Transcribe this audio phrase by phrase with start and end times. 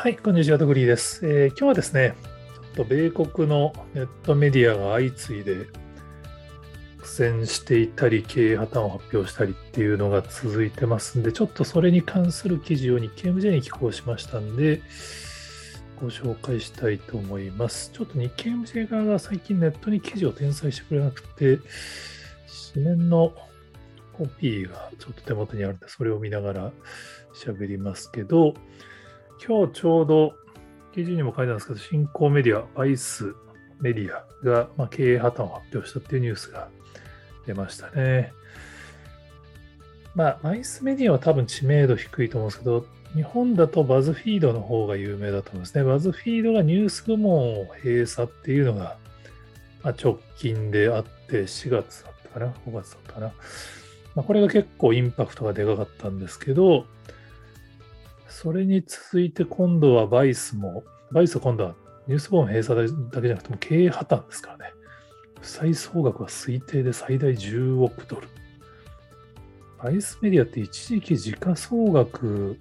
[0.00, 2.14] はい、こんにちは、トグリーです、えー今日はですね、
[2.54, 5.66] ちょっと米国のネットメディアが相次いで
[6.98, 14.82] 苦戦していたり、経営破綻を発表したりっていうのが続いてますんで、ちょっとそれに関する記事を日経 MJ に寄稿しましたんで、
[16.00, 17.90] ご紹介したいと思います。
[17.92, 21.58] ちょっと日経 MJ 側が最近ネットに記事を転載してくれなくて、
[22.72, 23.34] 紙面の
[24.12, 26.72] コピーがちょっと手元にあるんで、それを見ながら
[27.34, 28.54] 喋りますけど、
[29.46, 30.34] 今日ちょうど
[30.94, 33.34] 記事にも書いてあるんですけど、新興メディア、バイス
[33.80, 36.68] メディアが、まあ、経営破綻を発表したっていうニュースが
[37.46, 38.32] 出ましたね。
[40.14, 45.84] まあ、バイスメディアは多分知名度低いと思うんですけど、日本だとバズフィードの方が有名だと思いますね。
[45.84, 48.96] バズフィードがニュース部門を閉鎖っていうのが、
[49.82, 53.32] まあ、直近であって、4月だったかな、5月だったかな。
[54.14, 56.86] まあ、これが結構インパクトがでかかったんですけど、
[58.40, 61.74] それに続いて今度はバイスも、バイスは今度は
[62.06, 64.72] ニュースボーン閉鎖だけじゃなくても経営破綻ですからね。
[65.40, 68.28] 負債総額は推定で最大10億ドル。
[69.82, 72.60] バイスメディアって一時期時価総額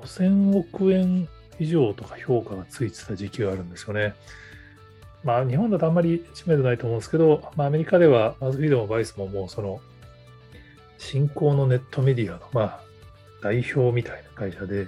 [0.00, 4.14] 5000億円以上とか評価がついてた時期があるんですよね。
[5.24, 9.80] まあ日本だとあんまり知名度ないと思うんですけど、まあアメリカではバズフィードもバイスももうその
[10.98, 12.83] 新興のネットメディアのまあ
[13.44, 14.84] 代表みたいな会社で、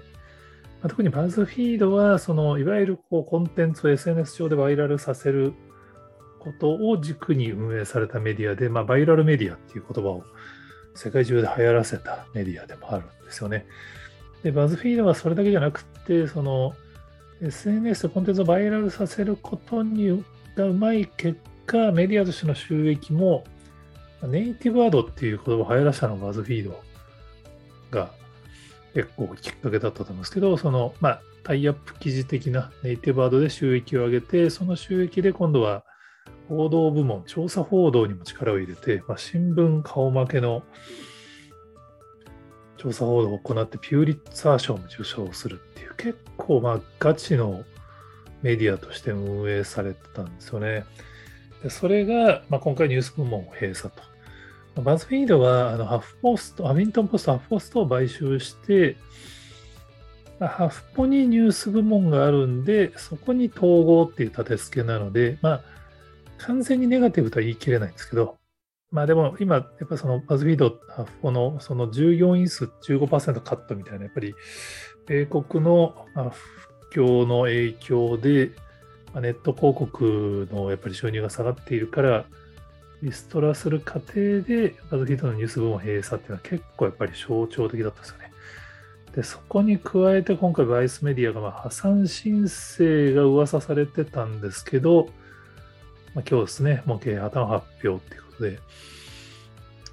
[0.81, 5.53] まあ、特にバズフィードはそのいわゆるこうコンテンツを SNS 上でバイラルさせる
[6.41, 10.25] ことを軸に運営されたメディアで、まあ、バイラルメディアっていう言葉を
[10.95, 13.67] 世界中で流行らせたメディアでもあるんですよね。
[14.43, 16.75] で、バズフィードはそれだけじゃなくて、その
[17.43, 20.25] SNS でコンテンツをバイラルさせることに
[20.57, 23.45] がうまい結果、メディアとしての収益も
[24.23, 26.81] ネイティブワードっていう言葉を流行らせたのがバズフィード
[27.91, 28.11] が
[28.97, 35.85] 結構きっかけだったと思うんですけど、その、まあ、タイアップ記事的なネイティブワードで収益を上げて、その収益で今度は
[36.49, 40.63] 報道部門、調査報道にも力を入れて、まあ、新聞顔負けの
[42.79, 47.65] 調査報道を行って、ピューリッツァー賞も受賞するっていう、結構まあガチの
[48.41, 50.87] メディアとして運営されてたんですよね。
[51.63, 54.16] でそれが、まあ、今回ニュース部門を閉鎖と。
[54.83, 58.97] バズフィードはあのハフポスト、アビントンポスト、ハフポストを買収して、
[60.39, 65.61] ハフポにニュース部門があるんで、そこに統合っていう立て付けなので、まあ、
[66.39, 68.37] 完全にネガティブとは言い切れないんですけど、
[68.91, 74.35] まあでも今、やっぱそのバズフィード、ハフポのその従業員数15%カットみたいな、やっぱり
[75.07, 76.07] 米国の
[76.93, 78.53] 不況の影響で、
[79.15, 82.27] ネット広告のやっぱり収入が下がっているから、
[83.03, 88.31] リストラする過程で、バズフィードのニュース部門閉鎖っていうのは結構やっぱり象徴的だったんですよね。
[89.15, 95.09] で、そこに加えて今回バイスメディアがま破産申請が噂されてたんですけど、
[96.15, 98.59] まあ、今日ですね、もう経営破綻発表っていうことで、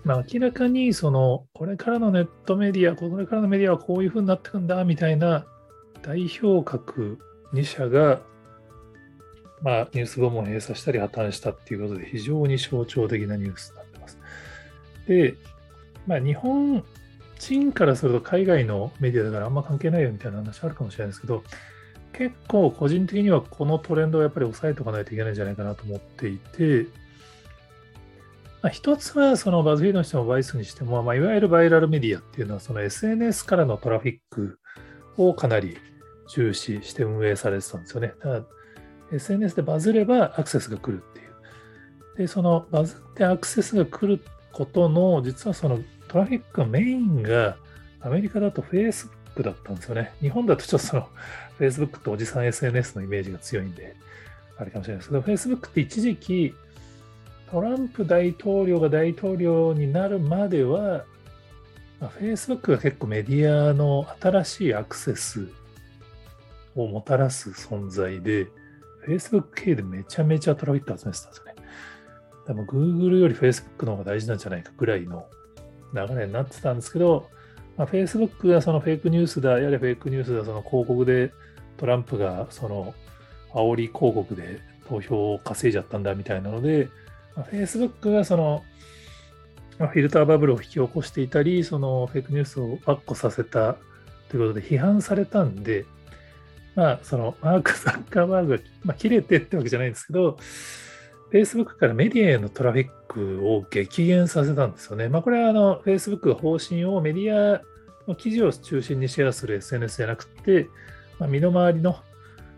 [0.06, 5.46] まあ、明らかにその、これからのネットメディア、これからのメディアはこういうふうになってくんだみたいな
[6.02, 7.20] 代表格
[7.54, 8.22] 2社が
[9.64, 14.20] まあ、ニュース部門閉鎖したり破綻したっていうことで非常に象徴的なニュースになってます。
[15.08, 15.36] で、
[16.06, 16.84] まあ、日本
[17.40, 21.44] 人からすると海外のメディアだからあんま関係ないよみたいな話あるかもしれないですけど、
[22.12, 26.88] 結構個人的にはこのトレンドをやっぱり抑えておかないといけないんじゃないかなと思っていて、
[28.62, 34.60] まあ、一つはそのバズフィードにしてもバイスにしても、まあ、いわゆるバイラルメディアっていうのはその SNS からのトラフィック
[35.18, 35.78] をかなり
[36.30, 38.14] 重視して運営されてたんですよね。
[38.20, 38.46] だから
[39.16, 42.18] SNS でバズればアクセスが来るっていう。
[42.18, 47.58] で、そのバズってアクセスが来ることの、実はそのトラフィックのメインが
[48.02, 50.14] アメリカだと Facebook だったんですよね。
[50.22, 51.08] 日本だとちょっとその
[51.60, 53.96] Facebook っておじさん SNS のイメージが強いんで、
[54.58, 56.54] あれかもしれないですけど、Facebook って一時期
[57.54, 61.06] トランプ大統領が大統領になるまでは、
[62.00, 65.48] まあ、Facebook が結構メディアの新しいアクセス
[66.76, 68.48] をもたらす存在で、
[69.08, 71.56] Facebook 系でめちゃめちゃトラフィック集めてたんですよね。
[72.48, 75.28] でも Google より Facebook の方が大事なんじゃないかぐらいの
[75.94, 77.30] 流れになってたんですけど、
[77.78, 81.32] まあ、Facebook がそのフェイクニュースだ、やれフェイクニュースだ、その広告で
[81.78, 82.94] トランプがその
[83.54, 86.90] 煽り広告で投票を稼いじゃったんだみたいなので、
[87.36, 88.64] まあ、Facebook がその、
[89.78, 93.76] フィルターバブルを引き起こしていたり、そのフェイクニュースをバッコさせた
[94.30, 95.86] ということで批判されたんで、
[96.76, 100.38] まあ、そのマーク・ザッカーバーグが、まあ、切れてってわけじゃないんですけど、
[101.32, 105.10] Facebook からメディアへのトラフィックを激減させたんですよね。
[105.10, 107.62] まあ、これはあの Facebook が方針をメディア
[108.08, 110.70] の記事を中心にシェアする SNS じゃなくて、
[111.20, 111.98] まあ、身の回りの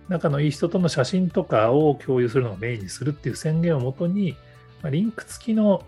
[0.09, 4.35] 仲のいい人との写真とかを共有するのをメインにするっていう宣言をもとに、
[4.81, 5.83] まあ、リンク付きの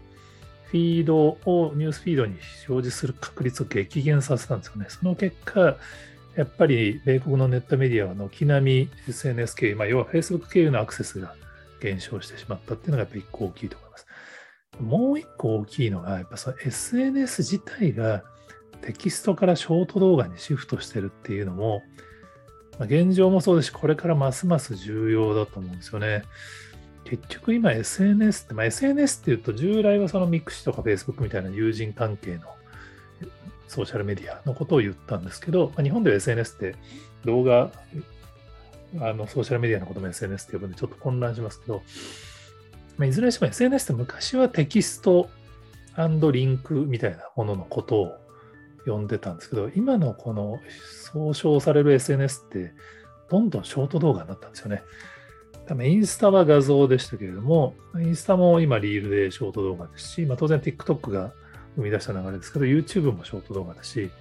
[0.66, 2.34] フィードをニュースフィードに
[2.68, 4.88] 表示する確率を激減させたんですよね。
[4.90, 5.78] その結果、
[6.38, 11.34] やっぱり米国のネットメディアは軒並み SNS 経由、まあ、要は Facebook 経由のアクセスが
[11.82, 14.08] 減少してしまったっていうのがやっぱり一個大きいと思います。
[14.80, 18.24] もう一個大きいのが、やっぱその SNS 自体が
[18.82, 21.82] テキストからショート動画にシフトしてるっていうのも、
[22.78, 26.22] まあ、現状もそうですし、これからますます重要だと思うんですよね。
[27.04, 32.42] 結局今 SNS って、まあ、SNS っていうと従来はそのミクシとか Facebook みたいな友人関係の
[33.68, 36.76] ソーシャルメディアのことを言ったんですけど、まあ、日本では SNS って
[37.26, 37.72] 動画、
[39.00, 41.84] あのソーシャルメディアのことも SNS って呼ぶんでちょっと混乱しますけど、
[42.98, 45.30] まあ、いずれにしても SNS って昔はテキスト
[46.32, 48.18] リンクみたいなもののことを
[48.86, 50.60] 呼んでたんですけど、今のこの
[51.04, 52.74] 総称される SNS って
[53.30, 54.84] どんどんショート動画になったんですよね。
[55.68, 61.34] 多分インスタは画像でしたけれども、インスタも今リールでショート動画ですし、まあ、当然 TikTok が
[61.78, 64.12] 生み出した流れですけど、YouTube もショート動画だし、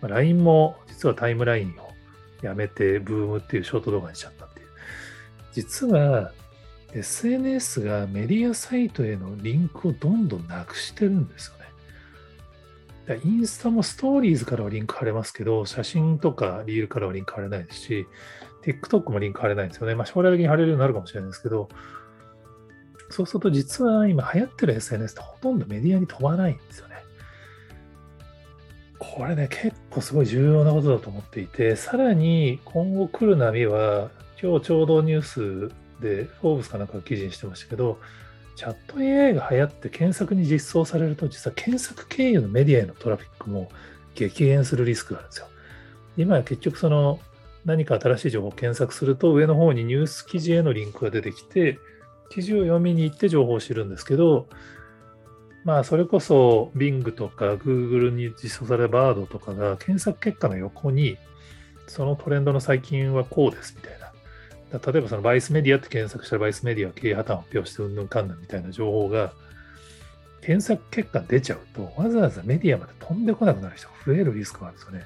[0.00, 1.92] まあ、LINE も実はタイムラインを
[2.42, 4.66] やめてブームっていうショート動画にしちゃったっていう。
[5.52, 6.32] 実は
[6.94, 13.20] SNS がメディアサイトへのリンクをどんどんなくしてるんですよね。
[13.24, 18.06] インスタもストーリーズからはリンク貼れますけど、写真とかリールからはリンク貼れないですし、
[18.62, 19.94] TikTok もリンク貼れないんですよね。
[19.94, 21.68] まあ将来的に貼れるようになるかもしれないですけど、
[23.10, 26.91] そうすると実は今流行ってる SNS ってほとんどメディアに飛ばないんですよね。
[29.02, 34.10] これね、結構すごい重要なことだと思っていて、さらに今後来る波は、
[34.40, 37.98] 今日ちょうどニュースで、フォーブスかなんか記事にしてましたけど、
[38.54, 43.70] チャット AI が流行って検索に実装されると、実は検索経由のメディアへのトラフィックも
[44.14, 45.46] 激減するリスクがあるんですよ。
[46.16, 47.18] 今は結局その
[47.64, 51.78] 何か新しい情報を検索すると上の方にニュース記事へのリンクが出てきて、
[52.30, 54.46] 記事を読みに行って情報を知るんですけど、
[55.64, 61.18] まあそれこそ Bing とか Google に実装された Bard とかが検索結果の横に
[61.86, 64.02] そのトレンドの最近はこうですみたいな。
[64.72, 69.34] 例えばそのバイスメディアって検索したらバイスメディアは経営破綻を発表してうんぬんかんぬんみたいな情報が
[70.40, 75.04] 検索結果出ちゃうとわざわざメディアまで飛んでこなくなる人が増えるリスクがあるんですよね。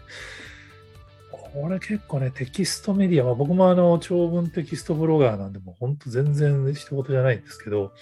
[1.57, 7.93] これ結構ね、テキストメディア、まあ、僕もあの長文テキストブロガーなんで、もう本当全然他人事じゃないんですけど、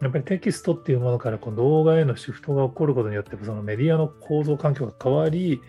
[0.00, 5.62] やっぱりテキストっていうものからこの動画へのシフトが起こることによって、そのメディアの構造環境が変わり、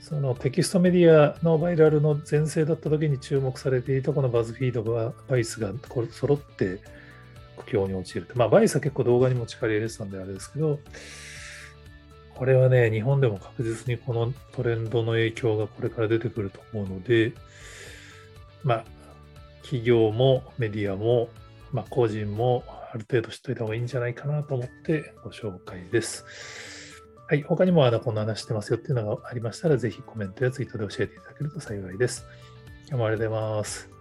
[0.00, 5.72] そのテキストメディアのバイラルの全盛だった時に注目されていたこのバズフィードが、バイスが
[6.10, 6.80] 揃って
[7.56, 8.38] 苦境に陥ると。
[8.38, 10.78] まあ、バイスは結構動画にも力入れてたんであれですけど、
[12.34, 17.32] これはね、日本でも確実にこのトレンドの影響がこれから出てくると思うので、
[18.62, 18.84] まあ、
[19.62, 21.30] 企業もメディアも、
[21.72, 22.62] まあ、個人も
[22.92, 26.24] ある程度知っておいた方がいいんじゃないかなと思ってご紹介です。
[27.28, 32.24] はい、他にもあのこんな話してますよっていうのがありましたら、ぜひコメントやツイートで教えていただけると幸いです。
[32.88, 33.95] 今日もありがとうございます。